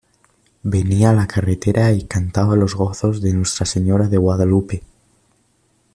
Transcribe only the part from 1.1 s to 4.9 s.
a la carrera y cantaba los gozos de Nuestra Señora de Guadalupe.